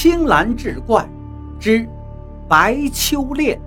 [0.00, 1.04] 青蓝志怪
[1.58, 1.84] 之
[2.48, 3.60] 白秋恋。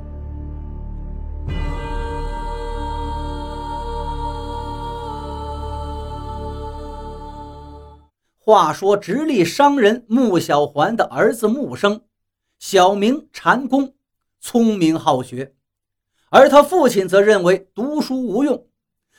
[8.40, 12.00] 话说，直隶商人穆小环的儿子穆生，
[12.60, 13.94] 小名禅公，
[14.40, 15.54] 聪明好学，
[16.30, 18.66] 而他父亲则认为读书无用，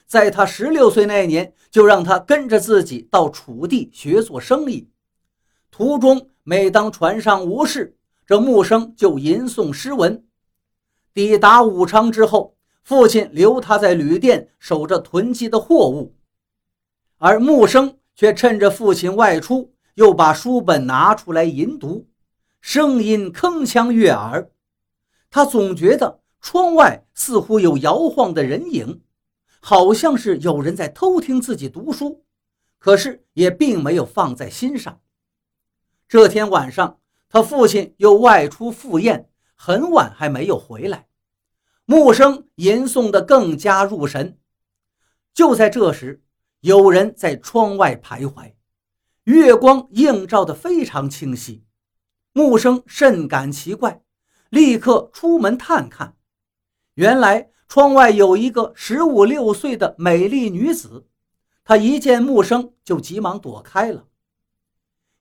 [0.07, 4.89] 在他十六岁那年，就让他跟着自己到楚地学做生意。
[5.71, 7.97] 途中，每当船上无事，
[8.27, 10.25] 这木生就吟诵诗文。
[11.15, 16.15] 抵达武昌之后，父亲留他在旅店守着囤积的货物，
[17.19, 17.99] 而木生。
[18.15, 22.07] 却趁着父亲外出，又把书本拿出来吟读，
[22.61, 24.51] 声音铿锵悦耳。
[25.31, 29.01] 他总觉得窗外似乎有摇晃的人影，
[29.61, 32.23] 好像是有人在偷听自己读书，
[32.79, 35.01] 可是也并没有放在心上。
[36.13, 41.07] 这天晚上，他父亲又外出赴宴，很晚还没有回来。
[41.87, 44.39] 木生吟诵得更加入神。
[45.33, 46.23] 就在这时，
[46.61, 48.53] 有人在窗外徘徊，
[49.25, 51.65] 月光映照得非常清晰。
[52.35, 54.03] 木生甚感奇怪，
[54.51, 56.17] 立刻出门探看。
[56.93, 61.07] 原来窗外有一个十五六岁的美丽女子，
[61.65, 64.09] 她一见木生就急忙躲开了。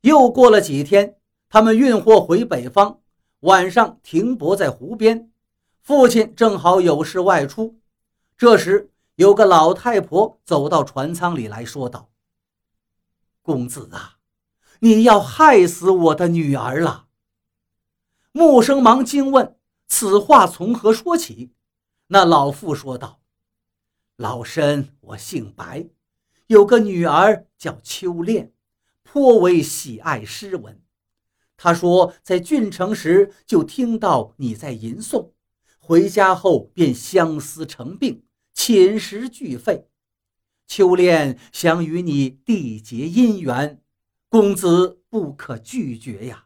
[0.02, 1.18] 又过了几天，
[1.50, 3.00] 他们运货回北方，
[3.42, 5.32] 晚上停泊在湖边。
[5.82, 7.80] 父亲正好有事外出，
[8.38, 8.90] 这时。
[9.16, 12.10] 有个老太婆走到船舱里来说道
[13.44, 14.18] ：“公子啊，
[14.80, 17.06] 你要害死我的女儿了。”
[18.32, 21.52] 木生忙惊问：“此话从何说起？”
[22.08, 23.20] 那老妇说道
[24.16, 25.88] ：“老身我姓白，
[26.48, 28.52] 有个女儿叫秋恋，
[29.14, 30.82] 颇为喜爱诗文。
[31.58, 35.32] 他说在郡城时就听到你在吟诵，
[35.78, 38.24] 回家后便相思成病。”
[38.56, 39.90] 寝食俱废，
[40.66, 43.82] 秋恋想与你缔结姻缘，
[44.30, 46.46] 公子不可拒绝呀。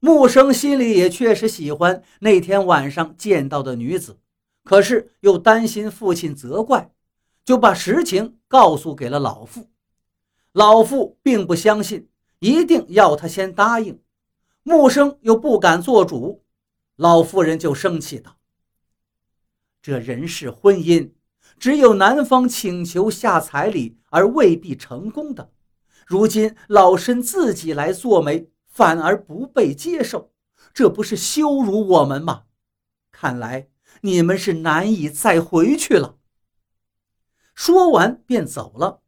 [0.00, 4.18] 木生心里也确实喜欢那天晚上见到的女子，
[4.64, 6.92] 可是又担心父亲责怪，
[7.42, 9.70] 就把实情告诉给了老妇。
[10.58, 12.08] 老妇并不相信，
[12.40, 14.02] 一定要他先答应。
[14.64, 16.42] 木生又不敢做主，
[16.96, 18.38] 老妇人就生气道。
[19.80, 21.12] 这人事婚姻，
[21.60, 25.52] 只有男方请求下彩礼而未必成功的。
[26.04, 30.32] 如今老身自己来做媒，反而不被接受，
[30.74, 32.46] 这不是羞辱我们吗？
[33.12, 33.68] 看来
[34.00, 36.16] 你们是难以再回去了。
[37.54, 39.02] 说完便走了。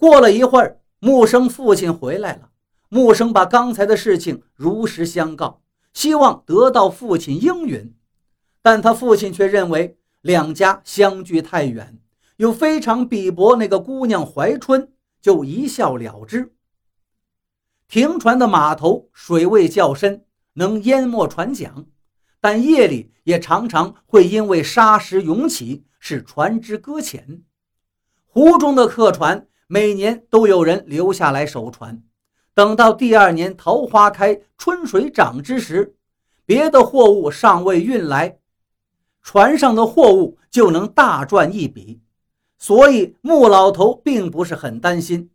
[0.00, 2.48] 过了一会儿，木生父亲回来了。
[2.88, 5.60] 木生把刚才的事情如实相告，
[5.92, 7.94] 希望得到父亲应允。
[8.62, 11.98] 但他父亲却认为两家相距太远，
[12.38, 14.90] 又非常鄙薄那个姑娘怀春，
[15.20, 16.54] 就一笑了之。
[17.86, 20.24] 停船的码头水位较深，
[20.54, 21.84] 能淹没船桨，
[22.40, 27.42] 但夜里也常常会因为沙石涌起，使船只搁浅。
[28.24, 32.02] 湖中的客船每年都有人留下来守船，
[32.54, 35.94] 等到第二年桃花开、春水涨之时，
[36.44, 38.40] 别的货物尚未运来。
[39.22, 42.00] 船上的货物就能大赚一笔，
[42.58, 45.30] 所以穆老头并不是很担心。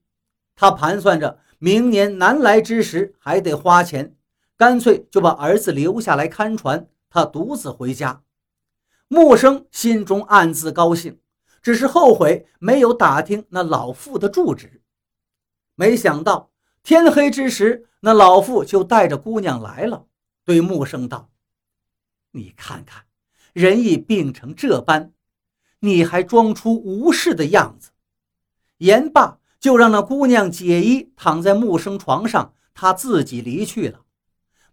[0.53, 4.18] 他盘算着明年难来之时还得花钱，
[4.57, 8.22] 干脆就把儿子留下来看船，他独自回家。
[9.07, 11.19] 穆生心中暗自高兴，
[11.66, 14.84] 只是后悔没有打听那老妇的住址。
[15.74, 16.52] 没想到
[16.84, 20.06] 天黑之时，那老妇就带着姑娘来了，
[20.44, 21.31] 对木生道
[22.34, 23.06] ：“你看看。”
[23.52, 25.14] 人已病成这般，
[25.80, 27.90] 你还装出无事的样子。
[28.78, 34.01] 言罢，就让那姑娘解衣，躺在木生床上，他自己离去了。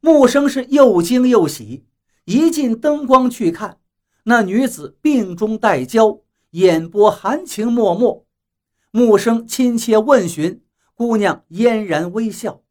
[0.01, 1.87] 木生是又惊又喜，
[2.27, 3.79] 一进灯光去看，
[4.25, 6.21] 那女子病中带娇，
[6.53, 8.25] 眼波含情脉脉。
[8.91, 10.65] 木生亲切问询，
[10.95, 12.63] 姑娘嫣然微笑。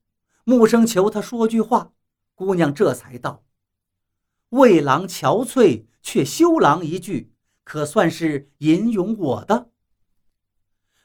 [0.44, 1.92] 木生求她说句话，
[2.34, 3.44] 姑娘这才道
[4.50, 7.32] ：“为郎憔悴。”却羞郎一句，
[7.64, 9.70] 可算是吟咏我的。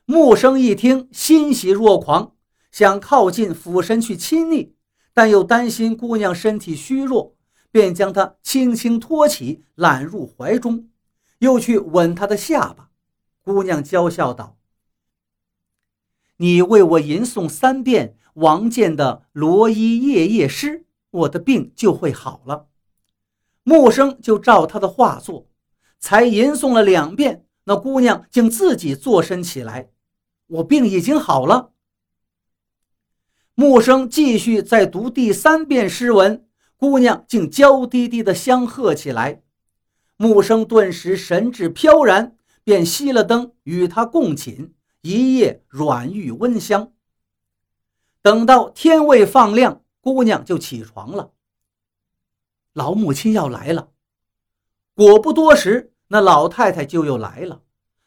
[0.06, 2.34] 木生一听，欣喜若狂，
[2.72, 4.74] 想靠近俯身去亲昵，
[5.12, 7.36] 但又担心姑娘身体虚弱，
[7.70, 10.88] 便将她轻轻托起，揽入怀中，
[11.38, 12.90] 又去吻她的下巴。
[13.42, 14.56] 姑娘娇笑道
[16.38, 22.66] ：“你为我吟诵三遍，王建的罗衣夜夜诗，我的病就会好了。
[23.62, 25.46] 木生就照他的话做，
[25.98, 29.90] 才吟诵了两遍，那姑娘竟自己坐身起来。
[30.48, 31.72] 我病已经好了。
[33.54, 36.46] 木生继续再读第三遍诗文，
[36.76, 39.42] 姑娘竟娇滴滴地相和起来。
[40.16, 44.72] 木生顿时神志飘然，便熄了灯，与他共寝，
[45.02, 46.92] 一夜软玉温香。
[48.22, 51.32] 等到天未放亮，姑娘就起床了。
[52.72, 53.90] 老母亲要来了。
[54.94, 57.62] 果不多时，那老太太就又来了。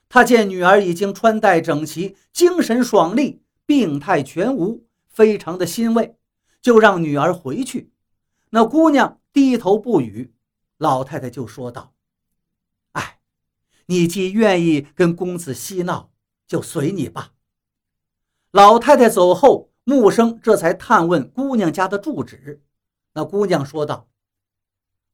[0.10, 6.18] 她见女儿已经穿戴整齐，精神爽利，病态全无，非常的欣慰，
[6.60, 7.92] 就让女儿回去。
[8.50, 10.34] 那姑娘低头不语。
[10.78, 11.94] 老太太就说道：“，
[13.90, 16.12] 你既愿意跟公子嬉闹，
[16.48, 17.34] 就随你吧。”
[18.50, 19.68] 老太太走后。
[19.86, 22.62] 木生这才探问姑娘家的住址，
[23.14, 24.08] 那姑娘说道：“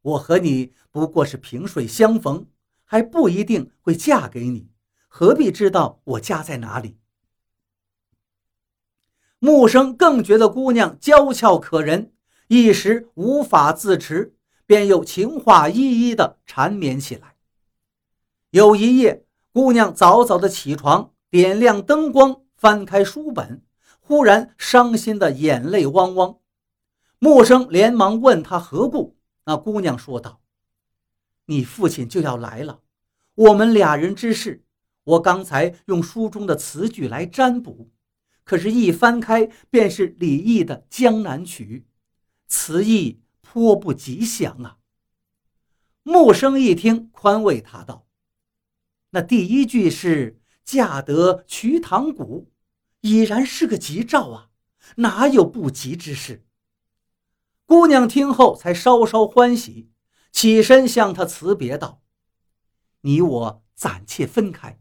[0.01, 2.47] 我和你不过是萍水相逢，
[2.83, 4.69] 还不一定会嫁给你，
[5.07, 6.97] 何必知道我家在哪里？”
[9.39, 12.11] 木生更觉得姑娘娇俏可人，
[12.49, 14.35] 一时无法自持，
[14.65, 17.34] 便又情话一一的缠绵起来。
[18.55, 23.61] 有一夜，姑娘早早的起床，点亮灯光，翻开书本。
[23.99, 26.37] 忽然伤心的眼泪汪汪，
[27.19, 29.17] 木生连忙问他何故。
[29.43, 30.39] 那姑娘说道
[31.47, 32.79] ：“你父亲就要来了，
[33.33, 34.63] 我们俩人之事，
[35.03, 37.89] 我刚才用书中的词句来占卜，
[38.45, 41.85] 可是，一翻开便是李益的《江南曲》，
[42.47, 44.77] 词意颇不吉祥啊。”
[46.03, 48.05] 木生一听，宽慰他道
[49.15, 52.51] ：“那第一句是‘嫁得瞿塘古’。”
[52.99, 54.49] 已然是个吉兆啊，
[54.95, 56.43] 哪有不吉之事？
[57.65, 59.91] 姑娘听后才稍稍欢喜，
[60.31, 62.01] 起身向他辞别道
[63.01, 64.79] ：“你我暂且分开，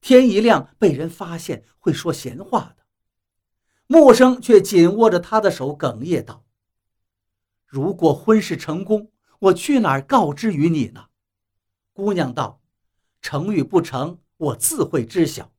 [0.00, 2.84] 天一亮被人发现会说闲话的。”
[3.88, 6.44] 木生却紧握着她的手，哽咽道
[7.66, 11.06] ：“如果婚事成功，我去哪儿告知于你呢？”
[11.92, 12.62] 姑娘道
[13.26, 15.50] ：“成与不成，我自会知晓。”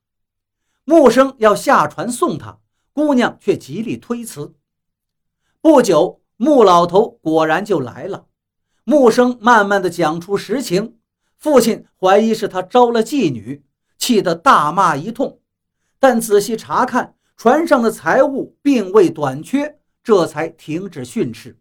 [0.85, 2.59] 木生要下船送他，
[2.93, 4.55] 姑娘却极力推辞。
[5.59, 8.27] 不久，穆老头果然就来了。
[8.85, 10.97] 木生慢慢的讲出实情，
[11.35, 13.65] 父亲怀疑是他招了妓女，
[13.97, 15.41] 气得大骂一通。
[15.99, 21.59] 但仔细查看，船上的财物并未短缺，这才停止训斥。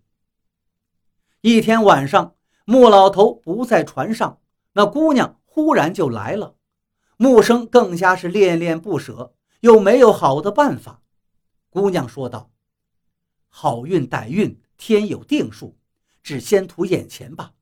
[1.41, 4.39] 一天晚上，穆老头不在船上，
[4.75, 6.57] 那姑娘忽然就来了。
[7.17, 11.01] 木生更加是恋恋不舍，又没有好的办法。
[11.71, 12.51] 姑娘说道
[13.49, 15.75] ：“好运歹运，天有定数，
[16.23, 17.55] 只先图眼前吧，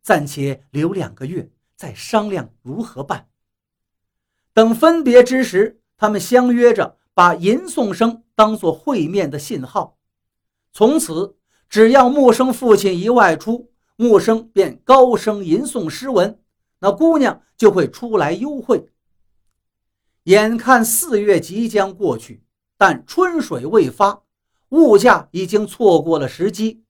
[0.00, 3.28] 暂且留两个月，再商量如何办。”
[4.54, 9.98] 等分别之时，他们相约着把吟诵声当作会面的信号。
[10.72, 11.36] 从此，
[11.68, 16.40] 只要木生父亲一外出，木生便高声吟诵诗文，
[16.84, 18.90] 那姑娘就会出来幽会。
[20.24, 22.44] 眼看四月即将过去，
[22.76, 24.20] 但春水未发，
[24.68, 26.84] 物价已经错过了时机。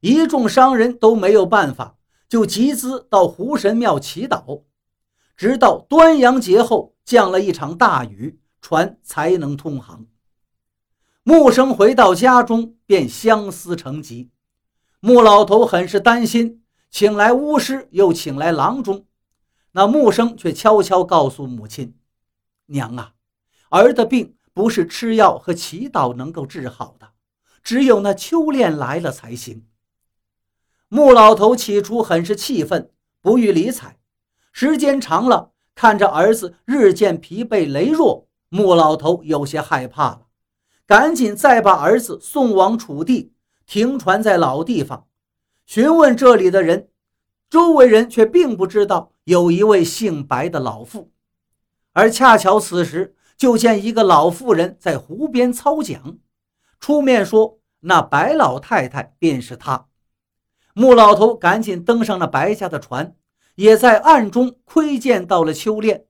[0.00, 1.96] 一众商人都没有办法，
[2.28, 4.64] 就集资到湖神庙祈祷。
[5.36, 10.06] 直到端阳节后降了一场大雨，船才能通航。
[11.22, 14.32] 木生回到家中，便相思成疾。
[14.98, 19.04] 穆老头很是担心，请来巫师，又请来郎中。
[19.76, 21.94] 那木生却悄悄告诉母亲。
[22.64, 23.12] 娘啊，
[23.68, 27.10] 儿的病不是吃药和祈祷能够治好的，
[27.62, 29.66] 只有那秋恋来了才行。
[30.88, 32.90] 穆老头起初很是气愤，
[33.20, 33.98] 不予理睬。
[34.50, 40.22] 时间长了，看着儿子日渐疲惫羸弱，穆老头有些害怕了，
[40.86, 43.34] 赶紧再把儿子送往楚地，
[43.66, 45.06] 停船在老地方，
[45.66, 46.88] 询问这里的人。
[47.48, 51.12] 周围人却并不知道有一位姓白的老妇。
[51.92, 56.18] 而恰巧此时，就见一个老妇人在湖边操桨，
[56.80, 59.86] 出面说：“那白老太太便是她。”
[60.74, 63.16] 穆老头赶紧登上了白家的船，
[63.54, 66.04] 也在暗中窥见到了秋恋。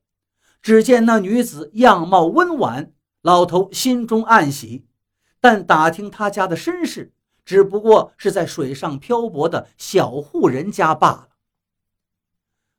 [0.60, 4.86] 只见那女子样貌温婉，老头心中暗喜，
[5.40, 7.12] 但打听她家的身世，
[7.46, 11.28] 只不过是在水上漂泊的小户人家罢了。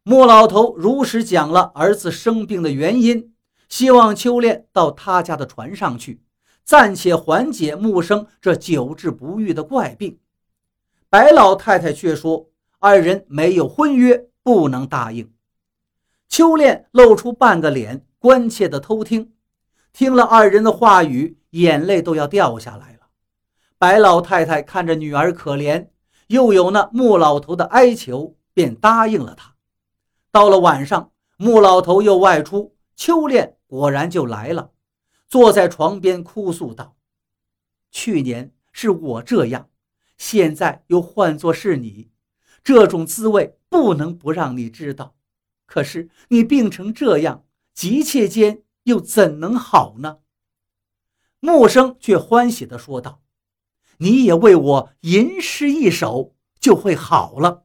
[0.04, 3.34] 穆老头如实讲了儿子生病的原因，
[3.70, 6.22] 希望秋恋到他家的船上去，
[6.64, 10.20] 暂且缓解木生这久治不愈的怪病。
[11.10, 15.32] 白老太太却说，二人没有婚约，不能答应。
[16.28, 19.32] 秋恋露出半个脸，关切地偷听，
[19.94, 22.97] 听了二人的话语，眼泪都要掉下来。
[23.80, 25.90] 白老太太看着女儿可怜，
[26.28, 29.56] 又有那穆老头的哀求，便答应了他。
[30.32, 34.72] 到了晚上，穆老头又外出，秋恋果然就来了，
[35.28, 36.96] 坐在床边哭诉道
[37.92, 39.70] ：“去年是我这样，
[40.18, 42.10] 现在又换作是你，
[42.64, 45.16] 这种滋味不能不让你知道。”
[45.68, 50.20] 可是你病成这样，急切间又怎能好呢？
[51.40, 53.22] 木生却欢喜地说道
[53.98, 57.64] ：“你也为我吟诗一首，就会好了。”